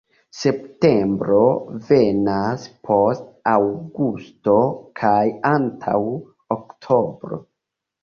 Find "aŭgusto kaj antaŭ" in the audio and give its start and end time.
3.53-5.99